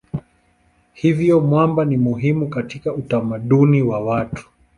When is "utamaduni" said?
2.93-3.81